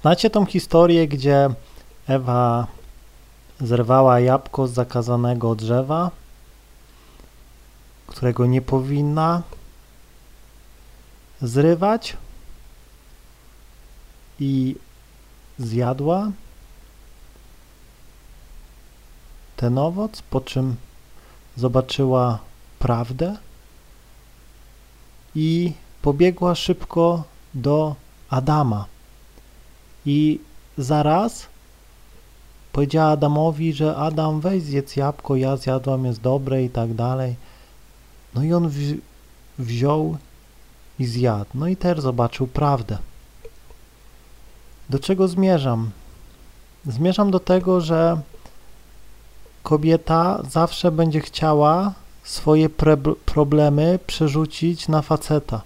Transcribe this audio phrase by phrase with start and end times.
[0.00, 1.48] Znacie tą historię, gdzie
[2.06, 2.66] Ewa
[3.60, 6.10] zerwała jabłko z zakazanego drzewa,
[8.06, 9.42] którego nie powinna
[11.42, 12.16] zrywać
[14.40, 14.76] i
[15.58, 16.30] zjadła
[19.56, 20.76] ten owoc, po czym
[21.56, 22.38] zobaczyła
[22.78, 23.36] prawdę
[25.34, 25.72] i
[26.02, 27.24] pobiegła szybko
[27.54, 27.94] do
[28.30, 28.97] Adama.
[30.10, 30.40] I
[30.78, 31.46] zaraz
[32.72, 37.36] powiedziała Adamowi, że Adam weź zjedz jabłko, ja zjadłam, jest dobre i tak dalej.
[38.34, 39.00] No i on wzi
[39.58, 40.16] wziął
[40.98, 41.50] i zjadł.
[41.54, 42.98] No i też zobaczył prawdę.
[44.90, 45.90] Do czego zmierzam?
[46.86, 48.20] Zmierzam do tego, że
[49.62, 51.92] kobieta zawsze będzie chciała
[52.24, 52.68] swoje
[53.24, 55.62] problemy przerzucić na faceta.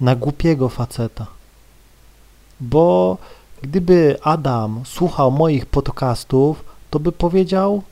[0.00, 1.26] Na głupiego faceta.
[2.60, 3.18] Bo
[3.62, 7.82] gdyby Adam słuchał moich podcastów, to by powiedział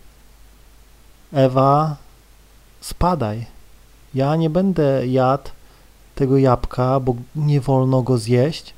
[1.33, 1.97] Ewa,
[2.81, 3.47] spadaj.
[4.15, 5.51] Ja nie będę jadł
[6.15, 8.75] tego jabłka, bo nie wolno go zjeść.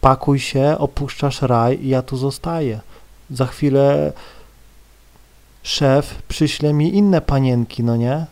[0.00, 2.80] Pakuj się, opuszczasz raj i ja tu zostaję.
[3.30, 4.12] Za chwilę
[5.62, 8.26] szef przyśle mi inne panienki, no nie?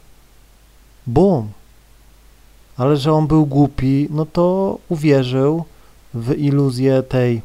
[1.06, 1.52] Bum.
[2.76, 5.64] Ale że on był głupi, no to uwierzył
[6.14, 7.42] w iluzję tej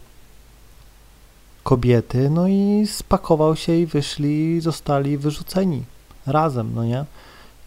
[1.63, 5.83] kobiety, no i spakował się i wyszli, zostali wyrzuceni
[6.25, 7.05] razem, no nie?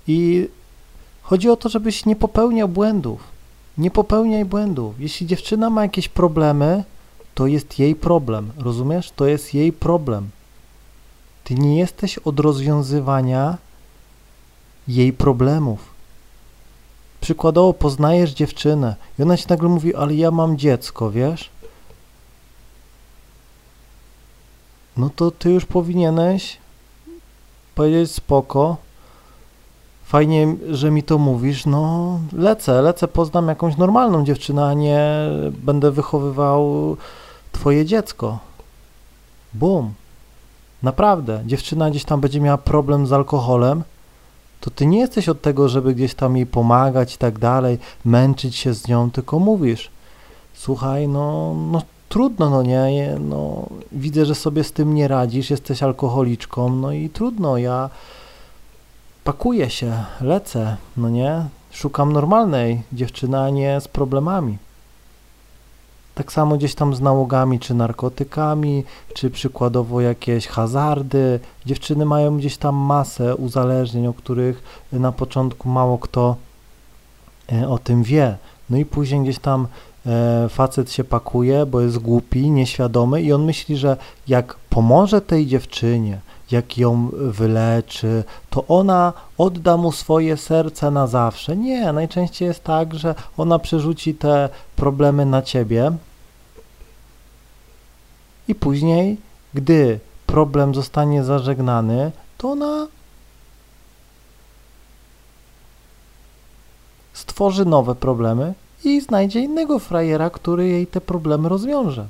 [0.06, 0.48] I
[1.22, 3.20] chodzi o to, żebyś nie popełniał błędów.
[3.78, 5.00] Nie popełniaj błędów.
[5.00, 6.84] Jeśli dziewczyna ma jakieś problemy,
[7.34, 9.10] to jest jej problem, rozumiesz?
[9.16, 10.30] To jest jej problem.
[11.44, 13.58] Ty nie jesteś od rozwiązywania
[14.88, 15.91] jej problemów.
[17.22, 21.50] Przykładowo poznajesz dziewczynę i ona ci nagle mówi, ale ja mam dziecko, wiesz?
[24.96, 26.56] No to ty już powinieneś
[27.74, 28.76] powiedzieć spoko,
[30.04, 35.08] fajnie, że mi to mówisz, no lecę, lecę, poznam jakąś normalną dziewczynę, a nie
[35.50, 36.96] będę wychowywał
[37.52, 38.38] twoje dziecko.
[39.54, 39.94] Bum.
[40.82, 43.82] Naprawdę, dziewczyna gdzieś tam będzie miała problem z alkoholem,
[44.62, 48.56] to ty nie jesteś od tego, żeby gdzieś tam jej pomagać i tak dalej, męczyć
[48.56, 49.90] się z nią, tylko mówisz,
[50.54, 55.82] słuchaj, no, no trudno, no nie, no widzę, że sobie z tym nie radzisz, jesteś
[55.82, 57.90] alkoholiczką, no i trudno, ja
[59.24, 64.58] pakuję się, lecę, no nie, szukam normalnej dziewczyny, a nie z problemami.
[66.14, 68.84] Tak samo gdzieś tam z nałogami, czy narkotykami,
[69.14, 71.40] czy przykładowo jakieś hazardy.
[71.66, 76.36] Dziewczyny mają gdzieś tam masę uzależnień, o których na początku mało kto
[77.52, 78.36] e, o tym wie.
[78.70, 79.66] No i później gdzieś tam
[80.06, 83.96] e, facet się pakuje, bo jest głupi, nieświadomy i on myśli, że
[84.28, 86.20] jak pomoże tej dziewczynie,
[86.52, 91.56] jak ją wyleczy, to ona odda mu swoje serce na zawsze.
[91.56, 95.92] Nie, najczęściej jest tak, że ona przerzuci te problemy na ciebie
[98.48, 99.16] i później,
[99.54, 102.86] gdy problem zostanie zażegnany, to ona
[107.12, 108.54] stworzy nowe problemy
[108.84, 112.06] i znajdzie innego frajera, który jej te problemy rozwiąże.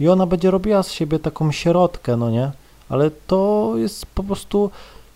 [0.00, 2.52] I ona będzie robiła z siebie taką sierotkę, no nie?
[2.90, 4.70] Ale to jest po prostu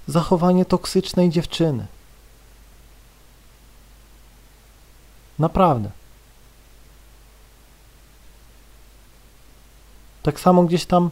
[0.07, 1.87] zachowanie toksycznej dziewczyny.
[5.39, 5.91] Naprawdę.
[10.23, 11.11] Tak samo gdzieś tam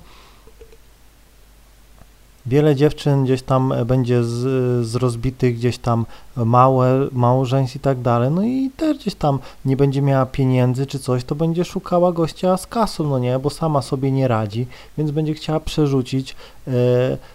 [2.46, 4.40] Wiele dziewczyn gdzieś tam e, będzie z,
[4.86, 9.76] z rozbitych gdzieś tam małe małżeństw i tak dalej, no i też gdzieś tam nie
[9.76, 13.82] będzie miała pieniędzy czy coś, to będzie szukała gościa z kasą, no nie, bo sama
[13.82, 14.66] sobie nie radzi,
[14.98, 16.36] więc będzie chciała przerzucić
[16.68, 16.72] e,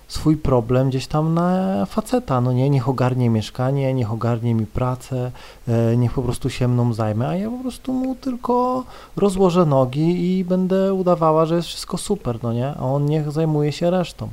[0.08, 5.32] swój problem gdzieś tam na faceta, no nie, niech ogarnie mieszkanie, niech ogarnie mi pracę,
[5.68, 8.84] e, niech po prostu się mną zajmie, a ja po prostu mu tylko
[9.16, 13.72] rozłożę nogi i będę udawała, że jest wszystko super, no nie, a on niech zajmuje
[13.72, 14.30] się resztą.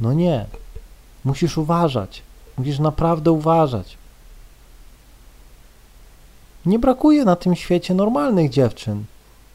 [0.00, 0.46] No nie.
[1.24, 2.22] Musisz uważać.
[2.58, 3.96] Musisz naprawdę uważać.
[6.66, 9.04] Nie brakuje na tym świecie normalnych dziewczyn,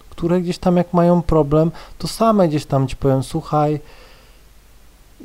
[0.09, 3.79] które gdzieś tam jak mają problem, to same gdzieś tam ci powiem, słuchaj,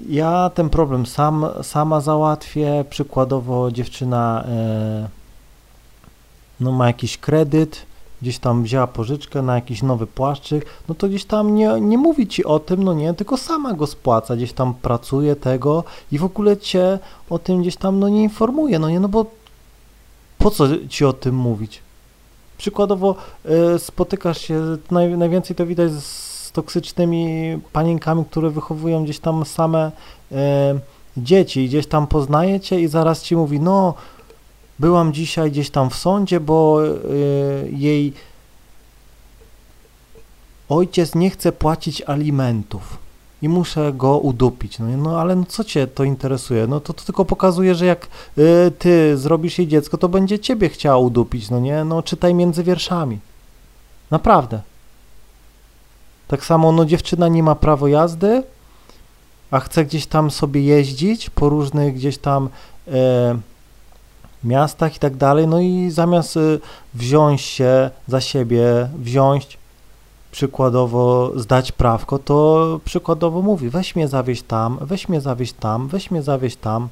[0.09, 5.09] ja ten problem sam, sama załatwię, przykładowo dziewczyna e,
[6.61, 7.87] no, ma jakiś kredyt,
[8.25, 12.27] gdzieś tam wzięła pożyczkę na jakiś nowy płaszczyk, no to gdzieś tam nie, nie mówi
[12.27, 16.25] ci o tym, no nie, tylko sama go spłaca, gdzieś tam pracuje tego i w
[16.25, 16.99] ogóle cię
[17.31, 19.27] o tym gdzieś tam no nie informuje, no nie, no bo
[20.39, 21.83] po co ci o tym mówić?
[22.59, 23.15] Przykładowo
[23.75, 29.93] y, spotykasz się, naj, najwięcej to widać z toksycznymi panienkami, które wychowują gdzieś tam same
[30.33, 30.37] y,
[31.17, 33.95] dzieci, gdzieś tam poznajecie i zaraz ci mówi, no
[34.79, 38.13] byłam dzisiaj gdzieś tam w sądzie, bo y, jej
[40.69, 42.99] ojciec nie chce płacić alimentów
[43.43, 44.79] i muszę go udupić.
[44.79, 46.67] No, no ale no, co cię to interesuje?
[46.67, 50.69] No to, to tylko pokazuje, że jak y, ty zrobisz jej dziecko, to będzie ciebie
[50.69, 51.85] chciała udupić, no nie?
[51.85, 53.19] No czytaj między wierszami.
[54.11, 54.61] Naprawdę.
[56.29, 58.43] Tak samo, no dziewczyna nie ma prawo jazdy,
[59.51, 62.49] a chce gdzieś tam sobie jeździć po różnych gdzieś tam
[62.89, 63.39] e,
[64.45, 66.61] miastach i tak dalej, no i zamiast y,
[66.95, 69.59] wziąć się za siebie, wziąć
[70.33, 76.11] przykładowo zdać prawko, to przykładowo mówi, weź mnie zawieź tam, weź mnie zawieź tam, weź
[76.11, 76.89] mnie zawieź tam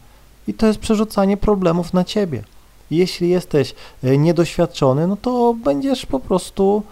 [0.46, 2.42] i to jest przerzucanie problemów na ciebie.
[2.90, 6.82] Jeśli jesteś e, niedoświadczony, no to będziesz po prostu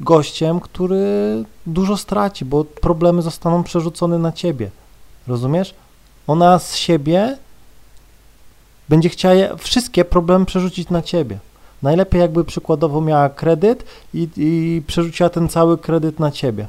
[0.00, 1.04] gościem, który
[1.66, 4.70] dużo straci, bo problemy zostaną przerzucone na ciebie.
[5.26, 5.74] Rozumiesz?
[6.26, 7.38] Ona z siebie
[8.88, 11.38] będzie chciała wszystkie problemy przerzucić na ciebie.
[11.82, 13.84] Najlepiej jakby przykładowo miała kredyt
[14.14, 16.66] i, i przerzuciła ten cały kredyt na ciebie.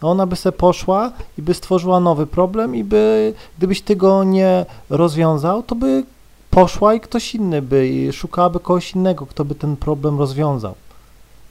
[0.00, 4.66] Ona by se poszła i by stworzyła nowy problem i by, gdybyś ty go nie
[4.90, 6.04] rozwiązał, to by
[6.50, 10.74] poszła i ktoś inny by, i szukałaby kogoś innego, kto by ten problem rozwiązał.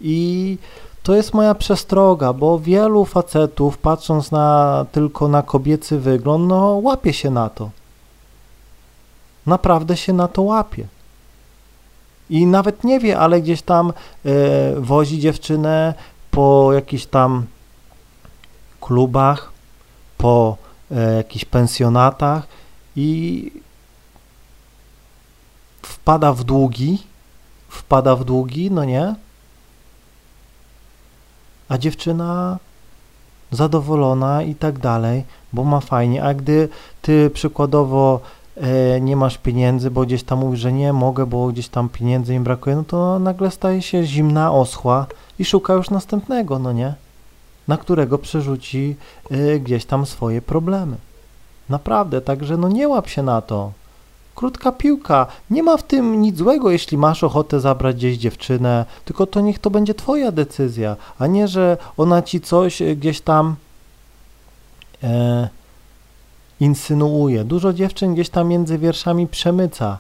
[0.02, 0.58] I
[1.04, 7.14] to jest moja przestroga, bo wielu facetów, patrząc na tylko na kobiecy wygląd, no łapie
[7.14, 7.70] się na to.
[9.46, 10.88] Naprawdę się na to łapie.
[12.30, 13.94] I nawet nie wie, ale gdzieś tam
[14.26, 14.34] e,
[14.80, 15.94] wozi dziewczynę
[16.32, 17.46] po jakichś tam
[18.82, 19.52] klubach,
[20.18, 20.58] po
[20.92, 22.48] e, jakichś pensjonatach
[22.96, 23.52] i
[25.82, 27.04] wpada w długi,
[27.70, 29.16] wpada w długi, no nie?
[31.70, 32.58] A dziewczyna
[33.52, 35.24] zadowolona i tak dalej,
[35.54, 36.70] bo ma fajnie, a gdy
[37.02, 38.20] ty przykładowo
[39.02, 42.44] nie masz pieniędzy, bo gdzieś tam mówisz, że nie mogę, bo gdzieś tam pieniędzy im
[42.44, 45.06] brakuje, no to nagle staje się zimna, oschła
[45.40, 46.94] i szuka już następnego, no nie?
[47.68, 48.96] Na którego przerzuci
[49.32, 50.98] y, gdzieś tam swoje problemy.
[51.70, 53.72] Naprawdę, także no nie łap się na to.
[54.36, 59.28] Krótka piłka, nie ma w tym nic złego, jeśli masz ochotę zabrać gdzieś dziewczynę, tylko
[59.28, 63.56] to niech to będzie twoja decyzja, a nie, że ona ci coś gdzieś tam
[65.04, 65.50] e,
[66.64, 67.44] insynuuje.
[67.44, 70.00] Dużo dziewczyn gdzieś tam między wierszami przemyca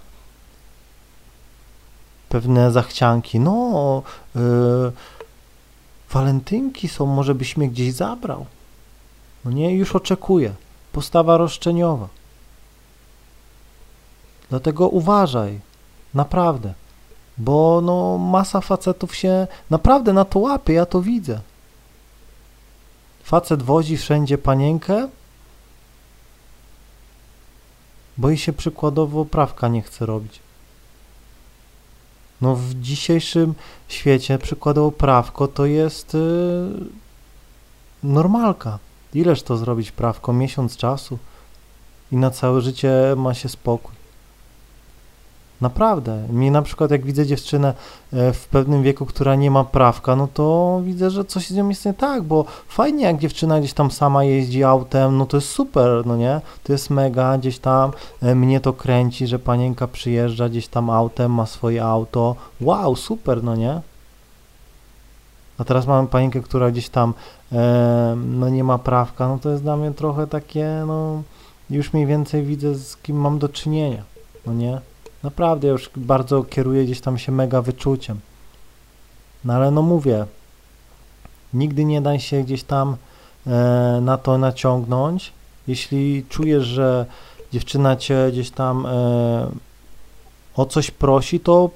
[2.30, 3.40] pewne zachcianki.
[3.40, 4.04] No,
[4.36, 4.92] yy,
[6.12, 8.46] walentynki są, może byś mnie gdzieś zabrał.
[9.46, 10.54] No nie, już oczekuję.
[10.92, 12.08] Postawa roszczeniowa.
[14.50, 15.60] Dlatego uważaj,
[16.14, 16.74] naprawdę,
[17.38, 21.40] bo no masa facetów się naprawdę na to łapie, ja to widzę.
[23.24, 25.08] Facet wozi wszędzie panienkę,
[28.18, 30.40] bo i się przykładowo prawka nie chce robić.
[32.42, 33.54] No w dzisiejszym
[33.88, 36.86] świecie przykładowo prawko to jest yy,
[38.04, 38.80] normalka.
[39.14, 40.34] Ileż to zrobić prawko?
[40.34, 41.18] Miesiąc czasu
[42.12, 44.03] i na całe życie ma się spokój.
[45.64, 46.28] Naprawdę.
[46.30, 47.74] Mi na przykład jak widzę dziewczynę
[48.14, 51.70] e, w pewnym wieku, która nie ma prawka, no to widzę, że coś z nią
[51.70, 55.50] jest nie tak, bo fajnie jak dziewczyna gdzieś tam sama jeździ autem, no to jest
[55.50, 56.42] super, no nie?
[56.64, 61.32] To jest mega, gdzieś tam e, mnie to kręci, że panienka przyjeżdża gdzieś tam autem,
[61.32, 62.36] ma swoje auto.
[62.62, 63.82] Wow, super, no nie?
[65.58, 67.14] A teraz mamy panienkę, która gdzieś tam
[67.52, 71.22] e, no nie ma prawka, no to jest dla mnie trochę takie, no
[71.70, 74.04] już mniej więcej widzę z kim mam do czynienia,
[74.46, 74.93] no nie?
[75.24, 78.20] Naprawdę już bardzo kieruję gdzieś tam się mega wyczuciem.
[79.46, 80.26] No ale no mówię,
[81.54, 82.98] nigdy nie daj się gdzieś tam
[83.48, 85.34] e, na to naciągnąć.
[85.68, 87.06] Jeśli czujesz, że
[87.54, 89.52] dziewczyna cię gdzieś tam e,
[90.56, 91.70] o coś prosi, to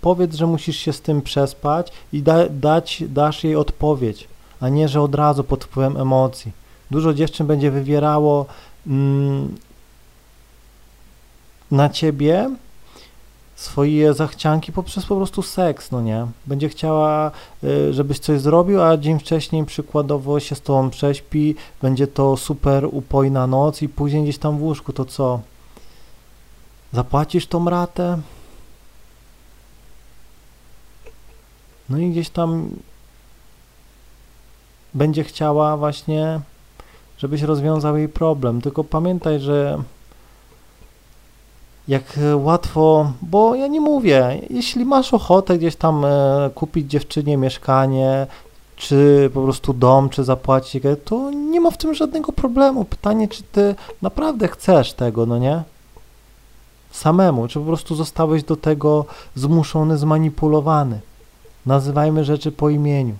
[0.00, 4.28] powiedz, że musisz się z tym przespać i da, dać, dasz jej odpowiedź,
[4.60, 6.52] a nie, że od razu pod wpływem emocji.
[6.90, 8.46] Dużo dziewczyn będzie wywierało
[8.86, 9.56] mm,
[11.70, 12.50] na ciebie
[13.62, 16.26] swoje zachcianki poprzez po prostu seks, no nie?
[16.46, 17.30] Będzie chciała,
[17.64, 22.88] y, żebyś coś zrobił, a dzień wcześniej przykładowo się z tobą prześpi, będzie to super
[22.92, 25.40] upojna noc i później gdzieś tam w łóżku, to co?
[26.92, 28.18] Zapłacisz tą ratę?
[31.88, 32.70] No i gdzieś tam
[34.94, 36.40] będzie chciała właśnie,
[37.18, 38.60] żebyś rozwiązał jej problem.
[38.60, 39.82] Tylko pamiętaj, że
[41.88, 47.36] jak e, łatwo, bo ja nie mówię, jeśli masz ochotę gdzieś tam e, kupić dziewczynie
[47.36, 48.26] mieszkanie,
[48.76, 52.84] czy po prostu dom, czy zapłacić, to nie ma w tym żadnego problemu.
[52.84, 55.62] Pytanie, czy ty naprawdę chcesz tego, no nie?
[56.90, 61.00] Samemu, czy po prostu zostałeś do tego zmuszony, zmanipulowany.
[61.66, 63.14] Nazywajmy rzeczy po imieniu.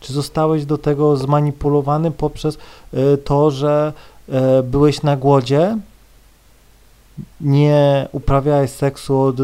[0.00, 2.58] Czy zostałeś do tego zmanipulowany poprzez
[2.94, 3.92] y, to, że
[4.64, 5.78] byłeś na głodzie,
[7.40, 9.36] nie uprawiałeś seksu od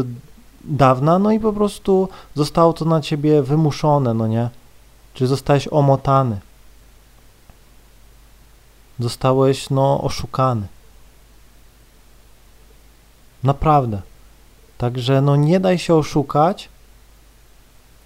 [0.63, 4.49] dawna, no i po prostu zostało to na ciebie wymuszone, no nie?
[5.13, 6.39] Czy zostałeś omotany?
[8.99, 10.67] Zostałeś, no, oszukany.
[13.43, 14.01] Naprawdę.
[14.77, 16.69] Także, no, nie daj się oszukać.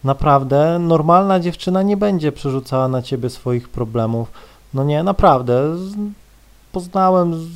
[0.04, 4.32] Naprawdę, normalna dziewczyna nie będzie przerzucała na ciebie swoich problemów.
[4.74, 5.76] No nie, naprawdę.
[6.72, 7.50] Poznałem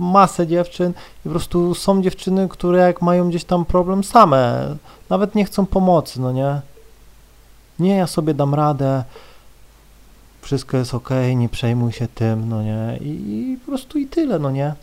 [0.00, 4.76] masę dziewczyn i po prostu są dziewczyny, które jak mają gdzieś tam problem same,
[5.10, 6.60] nawet nie chcą pomocy, no nie?
[7.78, 9.04] Nie, ja sobie dam radę,
[10.42, 12.98] wszystko jest ok, nie przejmuj się tym, no nie?
[13.00, 14.74] I, i po prostu i tyle, no nie?